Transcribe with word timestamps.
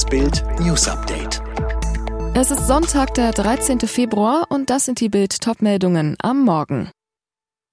Das 0.00 0.08
Bild 0.08 0.42
News 0.60 0.88
Update. 0.88 1.42
Es 2.32 2.50
ist 2.50 2.66
Sonntag, 2.66 3.12
der 3.12 3.32
13. 3.32 3.80
Februar 3.80 4.46
und 4.48 4.70
das 4.70 4.86
sind 4.86 4.98
die 4.98 5.10
Bild 5.10 5.42
Topmeldungen 5.42 6.16
am 6.22 6.42
Morgen. 6.42 6.88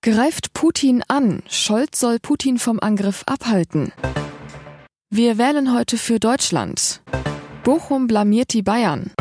Greift 0.01 0.51
Putin 0.51 1.05
an. 1.07 1.41
Scholz 1.47 2.01
soll 2.01 2.19
Putin 2.19 2.59
vom 2.59 2.81
Angriff 2.81 3.23
abhalten. 3.27 3.93
Wir 5.09 5.37
wählen 5.37 5.73
heute 5.73 5.97
für 5.97 6.19
Deutschland. 6.19 7.01
Bochum 7.63 8.07
blamiert 8.07 8.51
die 8.51 8.61
Bayern. 8.61 9.11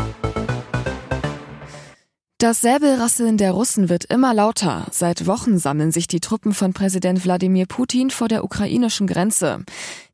Das 2.39 2.61
Säbelrasseln 2.61 3.37
der 3.37 3.49
Russen 3.53 3.89
wird 3.89 4.05
immer 4.05 4.31
lauter. 4.31 4.85
Seit 4.91 5.25
Wochen 5.25 5.57
sammeln 5.57 5.91
sich 5.91 6.07
die 6.07 6.19
Truppen 6.19 6.53
von 6.53 6.71
Präsident 6.71 7.25
Wladimir 7.25 7.65
Putin 7.65 8.11
vor 8.11 8.27
der 8.27 8.43
ukrainischen 8.43 9.07
Grenze. 9.07 9.63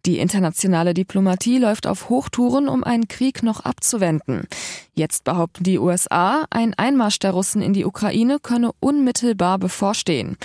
Die 0.05 0.19
internationale 0.19 0.93
Diplomatie 0.93 1.57
läuft 1.57 1.85
auf 1.85 2.07
Hochtouren, 2.07 2.69
um 2.69 2.85
einen 2.85 3.09
Krieg 3.09 3.43
noch 3.43 3.65
abzuwenden. 3.65 4.47
Jetzt 4.95 5.25
behaupten 5.25 5.65
die 5.65 5.79
USA, 5.79 6.45
ein 6.49 6.73
Einmarsch 6.75 7.19
der 7.19 7.31
Russen 7.31 7.61
in 7.61 7.73
die 7.73 7.83
Ukraine 7.83 8.39
könne 8.39 8.71
unmittelbar 8.79 9.59
bevorstehen. 9.59 10.37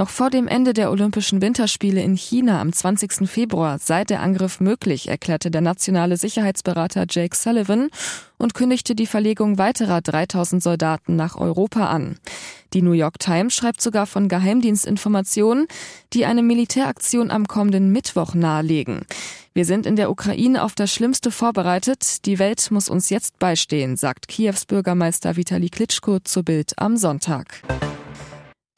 Noch 0.00 0.08
vor 0.08 0.30
dem 0.30 0.48
Ende 0.48 0.72
der 0.72 0.90
Olympischen 0.90 1.42
Winterspiele 1.42 2.02
in 2.02 2.16
China 2.16 2.62
am 2.62 2.72
20. 2.72 3.28
Februar 3.28 3.78
sei 3.78 4.04
der 4.04 4.22
Angriff 4.22 4.58
möglich, 4.58 5.08
erklärte 5.08 5.50
der 5.50 5.60
nationale 5.60 6.16
Sicherheitsberater 6.16 7.04
Jake 7.06 7.36
Sullivan 7.36 7.90
und 8.38 8.54
kündigte 8.54 8.94
die 8.94 9.04
Verlegung 9.04 9.58
weiterer 9.58 10.00
3000 10.00 10.62
Soldaten 10.62 11.16
nach 11.16 11.36
Europa 11.36 11.88
an. 11.88 12.16
Die 12.72 12.80
New 12.80 12.92
York 12.92 13.18
Times 13.18 13.54
schreibt 13.54 13.82
sogar 13.82 14.06
von 14.06 14.28
Geheimdienstinformationen, 14.28 15.66
die 16.14 16.24
eine 16.24 16.42
Militäraktion 16.42 17.30
am 17.30 17.46
kommenden 17.46 17.92
Mittwoch 17.92 18.32
nahelegen. 18.32 19.02
Wir 19.52 19.66
sind 19.66 19.84
in 19.84 19.96
der 19.96 20.10
Ukraine 20.10 20.64
auf 20.64 20.74
das 20.74 20.94
Schlimmste 20.94 21.30
vorbereitet. 21.30 22.24
Die 22.24 22.38
Welt 22.38 22.70
muss 22.70 22.88
uns 22.88 23.10
jetzt 23.10 23.38
beistehen, 23.38 23.98
sagt 23.98 24.28
Kiews 24.28 24.64
Bürgermeister 24.64 25.36
Vitali 25.36 25.68
Klitschko 25.68 26.20
zu 26.20 26.42
Bild 26.42 26.72
am 26.78 26.96
Sonntag. 26.96 27.60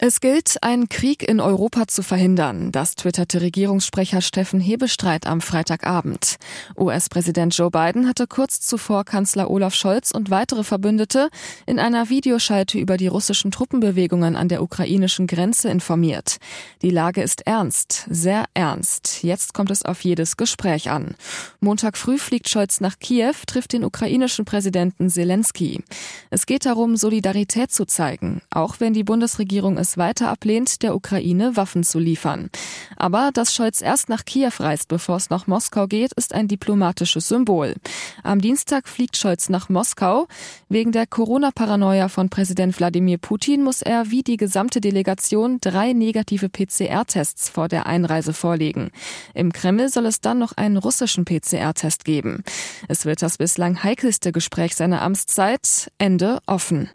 Es 0.05 0.19
gilt, 0.19 0.61
einen 0.61 0.89
Krieg 0.89 1.23
in 1.23 1.39
Europa 1.39 1.87
zu 1.87 2.03
verhindern. 2.03 2.73
Das 2.73 2.95
twitterte 2.95 3.39
Regierungssprecher 3.39 4.19
Steffen 4.19 4.59
Hebestreit 4.59 5.25
am 5.25 5.39
Freitagabend. 5.39 6.35
US-Präsident 6.75 7.57
Joe 7.57 7.71
Biden 7.71 8.05
hatte 8.05 8.27
kurz 8.27 8.59
zuvor 8.59 9.05
Kanzler 9.05 9.49
Olaf 9.49 9.73
Scholz 9.73 10.11
und 10.11 10.29
weitere 10.29 10.65
Verbündete 10.65 11.29
in 11.65 11.79
einer 11.79 12.09
Videoschalte 12.09 12.79
über 12.79 12.97
die 12.97 13.07
russischen 13.07 13.49
Truppenbewegungen 13.49 14.35
an 14.35 14.49
der 14.49 14.61
ukrainischen 14.61 15.25
Grenze 15.25 15.69
informiert. 15.69 16.35
Die 16.81 16.89
Lage 16.89 17.21
ist 17.23 17.47
ernst, 17.47 18.05
sehr 18.09 18.43
ernst. 18.53 19.23
Jetzt 19.23 19.53
kommt 19.53 19.71
es 19.71 19.85
auf 19.85 20.01
jedes 20.01 20.35
Gespräch 20.35 20.89
an. 20.89 21.15
Montag 21.61 21.95
früh 21.95 22.17
fliegt 22.17 22.49
Scholz 22.49 22.81
nach 22.81 22.99
Kiew, 22.99 23.35
trifft 23.47 23.71
den 23.71 23.85
ukrainischen 23.85 24.43
Präsidenten 24.43 25.09
Zelensky. 25.09 25.81
Es 26.29 26.45
geht 26.45 26.65
darum, 26.65 26.97
Solidarität 26.97 27.71
zu 27.71 27.85
zeigen, 27.85 28.41
auch 28.49 28.81
wenn 28.81 28.91
die 28.91 29.05
Bundesregierung 29.05 29.77
es 29.77 29.92
weiter 29.97 30.29
ablehnt, 30.29 30.81
der 30.83 30.95
Ukraine 30.95 31.55
Waffen 31.55 31.83
zu 31.83 31.99
liefern. 31.99 32.49
Aber 32.97 33.31
dass 33.33 33.53
Scholz 33.53 33.81
erst 33.81 34.09
nach 34.09 34.25
Kiew 34.25 34.51
reist, 34.59 34.87
bevor 34.87 35.17
es 35.17 35.29
nach 35.29 35.47
Moskau 35.47 35.87
geht, 35.87 36.13
ist 36.13 36.33
ein 36.33 36.47
diplomatisches 36.47 37.27
Symbol. 37.27 37.75
Am 38.23 38.39
Dienstag 38.39 38.87
fliegt 38.87 39.17
Scholz 39.17 39.49
nach 39.49 39.69
Moskau. 39.69 40.27
Wegen 40.69 40.91
der 40.91 41.07
Corona-Paranoia 41.07 42.09
von 42.09 42.29
Präsident 42.29 42.77
Wladimir 42.79 43.17
Putin 43.17 43.63
muss 43.63 43.81
er 43.81 44.09
wie 44.11 44.23
die 44.23 44.37
gesamte 44.37 44.81
Delegation 44.81 45.59
drei 45.61 45.93
negative 45.93 46.49
PCR-Tests 46.49 47.49
vor 47.49 47.67
der 47.67 47.85
Einreise 47.85 48.33
vorlegen. 48.33 48.91
Im 49.33 49.51
Kreml 49.51 49.89
soll 49.89 50.05
es 50.05 50.21
dann 50.21 50.39
noch 50.39 50.53
einen 50.53 50.77
russischen 50.77 51.25
PCR-Test 51.25 52.05
geben. 52.05 52.43
Es 52.87 53.05
wird 53.05 53.21
das 53.21 53.37
bislang 53.37 53.83
heikelste 53.83 54.31
Gespräch 54.31 54.75
seiner 54.75 55.01
Amtszeit. 55.01 55.91
Ende 55.97 56.39
offen. 56.45 56.89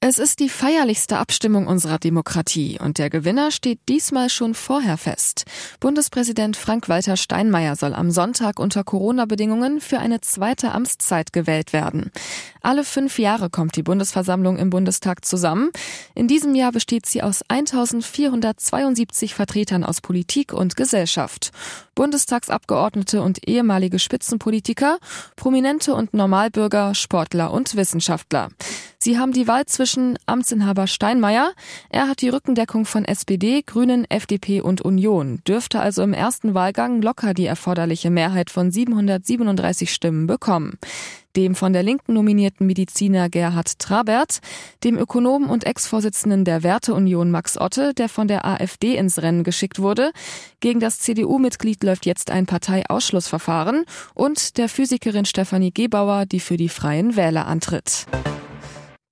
Es 0.00 0.18
ist 0.18 0.40
die 0.40 0.50
feierlichste 0.50 1.16
Abstimmung 1.16 1.66
unserer 1.66 1.98
Demokratie 1.98 2.78
und 2.78 2.98
der 2.98 3.08
Gewinner 3.08 3.50
steht 3.50 3.80
diesmal 3.88 4.28
schon 4.28 4.52
vorher 4.52 4.98
fest. 4.98 5.46
Bundespräsident 5.80 6.58
Frank-Walter 6.58 7.16
Steinmeier 7.16 7.76
soll 7.76 7.94
am 7.94 8.10
Sonntag 8.10 8.60
unter 8.60 8.84
Corona-Bedingungen 8.84 9.80
für 9.80 9.98
eine 9.98 10.20
zweite 10.20 10.72
Amtszeit 10.72 11.32
gewählt 11.32 11.72
werden. 11.72 12.12
Alle 12.60 12.84
fünf 12.84 13.18
Jahre 13.18 13.48
kommt 13.48 13.74
die 13.74 13.82
Bundesversammlung 13.82 14.58
im 14.58 14.68
Bundestag 14.68 15.24
zusammen. 15.24 15.70
In 16.14 16.28
diesem 16.28 16.54
Jahr 16.54 16.72
besteht 16.72 17.06
sie 17.06 17.22
aus 17.22 17.40
1472 17.48 19.34
Vertretern 19.34 19.82
aus 19.82 20.02
Politik 20.02 20.52
und 20.52 20.76
Gesellschaft. 20.76 21.52
Bundestagsabgeordnete 21.94 23.22
und 23.22 23.48
ehemalige 23.48 23.98
Spitzenpolitiker, 23.98 24.98
Prominente 25.36 25.94
und 25.94 26.12
Normalbürger, 26.12 26.94
Sportler 26.94 27.50
und 27.50 27.74
Wissenschaftler. 27.76 28.50
Sie 29.06 29.20
haben 29.20 29.30
die 29.30 29.46
Wahl 29.46 29.66
zwischen 29.66 30.18
Amtsinhaber 30.26 30.88
Steinmeier, 30.88 31.52
er 31.90 32.08
hat 32.08 32.22
die 32.22 32.28
Rückendeckung 32.28 32.86
von 32.86 33.04
SPD, 33.04 33.62
Grünen, 33.64 34.04
FDP 34.10 34.60
und 34.60 34.82
Union, 34.82 35.38
dürfte 35.46 35.78
also 35.78 36.02
im 36.02 36.12
ersten 36.12 36.54
Wahlgang 36.54 37.00
locker 37.00 37.32
die 37.32 37.46
erforderliche 37.46 38.10
Mehrheit 38.10 38.50
von 38.50 38.72
737 38.72 39.92
Stimmen 39.92 40.26
bekommen 40.26 40.76
dem 41.36 41.54
von 41.54 41.74
der 41.74 41.82
Linken 41.82 42.14
nominierten 42.14 42.66
Mediziner 42.66 43.28
Gerhard 43.28 43.78
Trabert, 43.78 44.38
dem 44.84 44.96
Ökonomen 44.96 45.50
und 45.50 45.64
Ex-Vorsitzenden 45.64 46.46
der 46.46 46.62
Werteunion 46.62 47.30
Max 47.30 47.60
Otte, 47.60 47.92
der 47.92 48.08
von 48.08 48.26
der 48.26 48.46
AfD 48.46 48.96
ins 48.96 49.20
Rennen 49.20 49.44
geschickt 49.44 49.78
wurde. 49.78 50.12
Gegen 50.60 50.80
das 50.80 50.98
CDU-Mitglied 51.00 51.84
läuft 51.84 52.06
jetzt 52.06 52.30
ein 52.30 52.46
Parteiausschlussverfahren 52.46 53.84
und 54.14 54.56
der 54.56 54.70
Physikerin 54.70 55.26
Stefanie 55.26 55.72
Gebauer, 55.74 56.24
die 56.24 56.40
für 56.40 56.56
die 56.56 56.70
Freien 56.70 57.16
Wähler 57.16 57.46
antritt. 57.46 58.06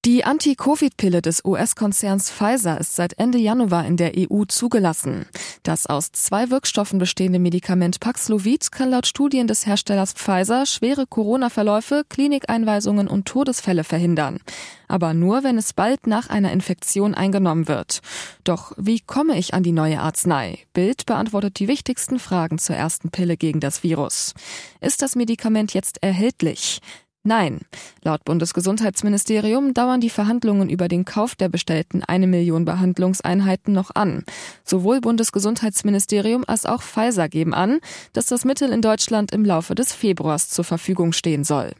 Die 0.04 0.22
Anti-Covid-Pille 0.22 1.22
des 1.22 1.42
US-Konzerns 1.46 2.30
Pfizer 2.30 2.78
ist 2.78 2.94
seit 2.94 3.18
Ende 3.18 3.38
Januar 3.38 3.86
in 3.86 3.96
der 3.96 4.12
EU 4.14 4.44
zugelassen. 4.44 5.24
Das 5.62 5.86
aus 5.86 6.12
zwei 6.12 6.50
Wirkstoffen 6.50 6.98
bestehende 6.98 7.38
Medikament 7.38 8.00
Paxlovid 8.00 8.70
kann 8.70 8.90
laut 8.90 9.06
Studien 9.06 9.46
des 9.46 9.64
Herstellers 9.64 10.12
Pfizer 10.12 10.66
schwere 10.66 11.06
Corona-Verläufe, 11.06 12.04
Klinikeinweisungen 12.10 13.08
und 13.08 13.24
Todesfälle 13.24 13.82
verhindern. 13.82 14.40
Aber 14.88 15.14
nur, 15.14 15.42
wenn 15.42 15.56
es 15.56 15.72
bald 15.72 16.06
nach 16.06 16.28
einer 16.28 16.52
Infektion 16.52 17.14
eingenommen 17.14 17.66
wird. 17.66 18.00
Doch 18.44 18.72
wie 18.76 19.00
komme 19.00 19.38
ich 19.38 19.54
an 19.54 19.62
die 19.62 19.72
neue 19.72 20.00
Arznei? 20.00 20.58
Bild 20.74 21.06
beantwortet 21.06 21.58
die 21.58 21.68
wichtigsten 21.68 22.18
Fragen 22.18 22.58
zur 22.58 22.76
ersten 22.76 23.08
Pille 23.08 23.38
gegen 23.38 23.60
das 23.60 23.82
Virus. 23.82 24.34
Ist 24.82 25.00
das 25.00 25.16
Medikament 25.16 25.72
jetzt 25.72 26.02
erhältlich? 26.02 26.82
Nein. 27.26 27.60
Laut 28.02 28.22
Bundesgesundheitsministerium 28.26 29.72
dauern 29.72 30.02
die 30.02 30.10
Verhandlungen 30.10 30.68
über 30.68 30.88
den 30.88 31.06
Kauf 31.06 31.34
der 31.34 31.48
bestellten 31.48 32.04
eine 32.04 32.26
Million 32.26 32.66
Behandlungseinheiten 32.66 33.72
noch 33.72 33.94
an. 33.94 34.24
Sowohl 34.62 35.00
Bundesgesundheitsministerium 35.00 36.44
als 36.46 36.66
auch 36.66 36.82
Pfizer 36.82 37.30
geben 37.30 37.54
an, 37.54 37.80
dass 38.12 38.26
das 38.26 38.44
Mittel 38.44 38.70
in 38.70 38.82
Deutschland 38.82 39.32
im 39.32 39.42
Laufe 39.42 39.74
des 39.74 39.94
Februars 39.94 40.50
zur 40.50 40.66
Verfügung 40.66 41.14
stehen 41.14 41.44
soll. 41.44 41.72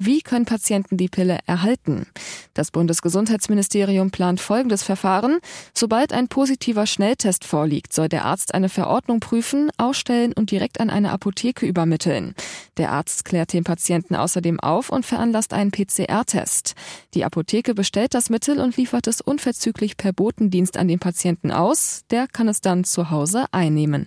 Wie 0.00 0.20
können 0.20 0.44
Patienten 0.44 0.96
die 0.96 1.08
Pille 1.08 1.40
erhalten? 1.46 2.06
Das 2.54 2.70
Bundesgesundheitsministerium 2.70 4.12
plant 4.12 4.40
folgendes 4.40 4.84
Verfahren. 4.84 5.38
Sobald 5.74 6.12
ein 6.12 6.28
positiver 6.28 6.86
Schnelltest 6.86 7.44
vorliegt, 7.44 7.92
soll 7.92 8.08
der 8.08 8.24
Arzt 8.24 8.54
eine 8.54 8.68
Verordnung 8.68 9.18
prüfen, 9.18 9.70
ausstellen 9.76 10.32
und 10.34 10.52
direkt 10.52 10.78
an 10.78 10.88
eine 10.88 11.10
Apotheke 11.10 11.66
übermitteln. 11.66 12.34
Der 12.76 12.92
Arzt 12.92 13.24
klärt 13.24 13.52
den 13.52 13.64
Patienten 13.64 14.14
außerdem 14.14 14.60
auf 14.60 14.90
und 14.90 15.04
veranlasst 15.04 15.52
einen 15.52 15.72
PCR-Test. 15.72 16.76
Die 17.14 17.24
Apotheke 17.24 17.74
bestellt 17.74 18.14
das 18.14 18.30
Mittel 18.30 18.60
und 18.60 18.76
liefert 18.76 19.08
es 19.08 19.20
unverzüglich 19.20 19.96
per 19.96 20.12
Botendienst 20.12 20.76
an 20.76 20.86
den 20.86 21.00
Patienten 21.00 21.50
aus. 21.50 22.04
Der 22.12 22.28
kann 22.28 22.46
es 22.46 22.60
dann 22.60 22.84
zu 22.84 23.10
Hause 23.10 23.46
einnehmen. 23.50 24.06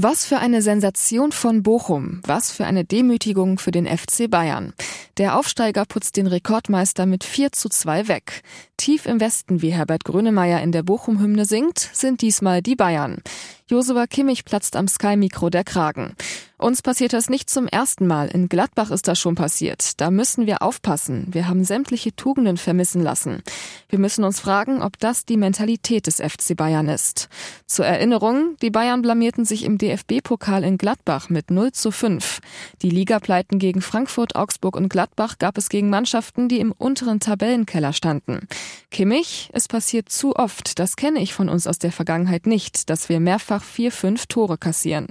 Was 0.00 0.24
für 0.24 0.38
eine 0.38 0.62
Sensation 0.62 1.32
von 1.32 1.64
Bochum, 1.64 2.20
was 2.24 2.52
für 2.52 2.64
eine 2.64 2.84
Demütigung 2.84 3.58
für 3.58 3.72
den 3.72 3.84
FC 3.84 4.30
Bayern. 4.30 4.72
Der 5.16 5.36
Aufsteiger 5.36 5.86
putzt 5.86 6.16
den 6.16 6.28
Rekordmeister 6.28 7.04
mit 7.04 7.24
4 7.24 7.50
zu 7.50 7.68
2 7.68 8.06
weg. 8.06 8.42
Tief 8.76 9.06
im 9.06 9.18
Westen, 9.18 9.60
wie 9.60 9.72
Herbert 9.72 10.04
Grönemeyer 10.04 10.62
in 10.62 10.70
der 10.70 10.84
Bochum-Hymne 10.84 11.44
singt, 11.44 11.80
sind 11.80 12.22
diesmal 12.22 12.62
die 12.62 12.76
Bayern. 12.76 13.22
Josua 13.66 14.06
Kimmich 14.06 14.44
platzt 14.44 14.76
am 14.76 14.86
Sky-Mikro 14.86 15.50
der 15.50 15.64
Kragen. 15.64 16.14
Uns 16.58 16.82
passiert 16.82 17.12
das 17.12 17.30
nicht 17.30 17.48
zum 17.48 17.68
ersten 17.68 18.08
Mal. 18.08 18.26
In 18.26 18.48
Gladbach 18.48 18.90
ist 18.90 19.06
das 19.06 19.20
schon 19.20 19.36
passiert. 19.36 20.00
Da 20.00 20.10
müssen 20.10 20.46
wir 20.46 20.60
aufpassen. 20.60 21.28
Wir 21.30 21.46
haben 21.46 21.62
sämtliche 21.62 22.16
Tugenden 22.16 22.56
vermissen 22.56 23.00
lassen. 23.00 23.44
Wir 23.88 24.00
müssen 24.00 24.24
uns 24.24 24.40
fragen, 24.40 24.82
ob 24.82 24.98
das 24.98 25.24
die 25.24 25.36
Mentalität 25.36 26.08
des 26.08 26.16
FC 26.16 26.56
Bayern 26.56 26.88
ist. 26.88 27.28
Zur 27.66 27.86
Erinnerung, 27.86 28.56
die 28.60 28.70
Bayern 28.70 29.02
blamierten 29.02 29.44
sich 29.44 29.62
im 29.62 29.78
DFB-Pokal 29.78 30.64
in 30.64 30.78
Gladbach 30.78 31.30
mit 31.30 31.52
0 31.52 31.70
zu 31.70 31.92
5. 31.92 32.40
Die 32.82 32.90
Ligapleiten 32.90 33.60
gegen 33.60 33.80
Frankfurt, 33.80 34.34
Augsburg 34.34 34.74
und 34.74 34.88
Gladbach 34.88 35.38
gab 35.38 35.58
es 35.58 35.68
gegen 35.68 35.90
Mannschaften, 35.90 36.48
die 36.48 36.58
im 36.58 36.72
unteren 36.72 37.20
Tabellenkeller 37.20 37.92
standen. 37.92 38.48
Kimmich, 38.90 39.48
es 39.52 39.68
passiert 39.68 40.08
zu 40.08 40.34
oft. 40.34 40.80
Das 40.80 40.96
kenne 40.96 41.20
ich 41.20 41.34
von 41.34 41.48
uns 41.48 41.68
aus 41.68 41.78
der 41.78 41.92
Vergangenheit 41.92 42.48
nicht, 42.48 42.90
dass 42.90 43.08
wir 43.08 43.20
mehrfach 43.20 43.62
vier, 43.62 43.92
fünf 43.92 44.26
Tore 44.26 44.58
kassieren. 44.58 45.06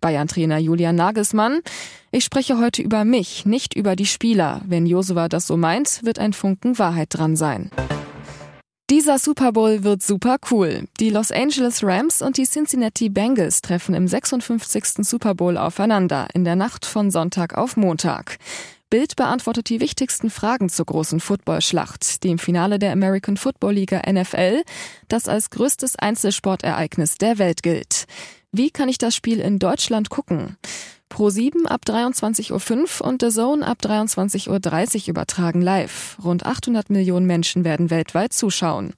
Bayern-Trainer 0.00 0.58
Julian 0.58 0.96
Nagelsmann. 0.96 1.60
Ich 2.10 2.24
spreche 2.24 2.58
heute 2.58 2.82
über 2.82 3.04
mich, 3.04 3.46
nicht 3.46 3.74
über 3.74 3.96
die 3.96 4.06
Spieler. 4.06 4.62
Wenn 4.66 4.86
Josua 4.86 5.28
das 5.28 5.46
so 5.46 5.56
meint, 5.56 6.04
wird 6.04 6.18
ein 6.18 6.32
Funken 6.32 6.78
Wahrheit 6.78 7.08
dran 7.10 7.36
sein. 7.36 7.70
Dieser 8.90 9.20
Super 9.20 9.52
Bowl 9.52 9.84
wird 9.84 10.02
super 10.02 10.38
cool. 10.50 10.88
Die 10.98 11.10
Los 11.10 11.30
Angeles 11.30 11.84
Rams 11.84 12.22
und 12.22 12.38
die 12.38 12.44
Cincinnati 12.44 13.08
Bengals 13.08 13.62
treffen 13.62 13.94
im 13.94 14.08
56. 14.08 15.06
Super 15.06 15.36
Bowl 15.36 15.56
aufeinander 15.56 16.26
in 16.34 16.44
der 16.44 16.56
Nacht 16.56 16.84
von 16.84 17.12
Sonntag 17.12 17.56
auf 17.56 17.76
Montag. 17.76 18.38
Bild 18.90 19.14
beantwortet 19.14 19.68
die 19.68 19.78
wichtigsten 19.78 20.28
Fragen 20.28 20.68
zur 20.68 20.86
großen 20.86 21.20
Footballschlacht, 21.20 22.24
dem 22.24 22.40
Finale 22.40 22.80
der 22.80 22.90
American 22.90 23.36
Football 23.36 23.74
Liga 23.74 24.02
NFL, 24.10 24.64
das 25.06 25.28
als 25.28 25.50
größtes 25.50 25.94
Einzelsportereignis 25.94 27.16
der 27.16 27.38
Welt 27.38 27.62
gilt. 27.62 28.06
Wie 28.52 28.70
kann 28.70 28.88
ich 28.88 28.98
das 28.98 29.14
Spiel 29.14 29.38
in 29.38 29.60
Deutschland 29.60 30.10
gucken? 30.10 30.56
Pro7 31.08 31.66
ab 31.66 31.82
23.05 31.86 33.00
Uhr 33.00 33.06
und 33.06 33.22
The 33.22 33.28
Zone 33.30 33.64
ab 33.64 33.78
23.30 33.80 34.48
Uhr 35.02 35.08
übertragen 35.08 35.62
live. 35.62 36.18
Rund 36.24 36.44
800 36.44 36.90
Millionen 36.90 37.26
Menschen 37.26 37.62
werden 37.62 37.90
weltweit 37.90 38.32
zuschauen. 38.32 38.92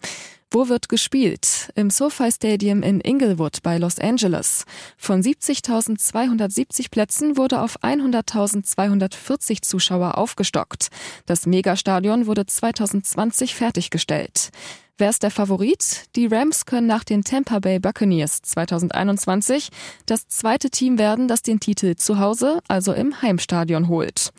Wo 0.54 0.68
wird 0.68 0.90
gespielt? 0.90 1.72
Im 1.76 1.88
SoFi 1.88 2.30
Stadium 2.30 2.82
in 2.82 3.00
Inglewood 3.00 3.62
bei 3.62 3.78
Los 3.78 3.98
Angeles. 3.98 4.66
Von 4.98 5.22
70.270 5.22 6.90
Plätzen 6.90 7.38
wurde 7.38 7.62
auf 7.62 7.80
100.240 7.80 9.62
Zuschauer 9.62 10.18
aufgestockt. 10.18 10.88
Das 11.24 11.46
Megastadion 11.46 12.26
wurde 12.26 12.44
2020 12.44 13.54
fertiggestellt. 13.54 14.50
Wer 14.98 15.08
ist 15.08 15.22
der 15.22 15.30
Favorit? 15.30 16.04
Die 16.16 16.26
Rams 16.26 16.66
können 16.66 16.86
nach 16.86 17.04
den 17.04 17.24
Tampa 17.24 17.58
Bay 17.58 17.78
Buccaneers 17.78 18.42
2021 18.42 19.70
das 20.04 20.28
zweite 20.28 20.68
Team 20.68 20.98
werden, 20.98 21.28
das 21.28 21.40
den 21.40 21.60
Titel 21.60 21.96
zu 21.96 22.18
Hause, 22.18 22.58
also 22.68 22.92
im 22.92 23.22
Heimstadion 23.22 23.88
holt. 23.88 24.34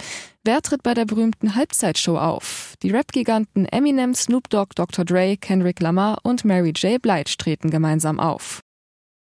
Wer 0.46 0.62
tritt 0.62 0.84
bei 0.84 0.94
der 0.94 1.06
berühmten 1.06 1.56
Halbzeitshow 1.56 2.18
auf? 2.18 2.76
Die 2.84 2.90
Rap-Giganten 2.90 3.66
Eminem, 3.66 4.14
Snoop 4.14 4.50
Dogg, 4.50 4.76
Dr. 4.76 5.06
Dre, 5.06 5.38
Kendrick 5.38 5.80
Lamar 5.80 6.18
und 6.24 6.44
Mary 6.44 6.74
J. 6.76 7.02
Blige 7.02 7.38
treten 7.38 7.70
gemeinsam 7.70 8.20
auf. 8.20 8.60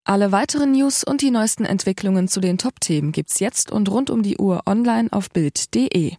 Alle 0.06 0.32
weiteren 0.32 0.72
News 0.72 1.04
und 1.04 1.20
die 1.20 1.30
neuesten 1.30 1.66
Entwicklungen 1.66 2.26
zu 2.26 2.40
den 2.40 2.56
Top-Themen 2.56 3.12
gibt's 3.12 3.38
jetzt 3.38 3.70
und 3.70 3.90
rund 3.90 4.08
um 4.08 4.22
die 4.22 4.38
Uhr 4.38 4.62
online 4.64 5.08
auf 5.12 5.28
Bild.de. 5.28 6.14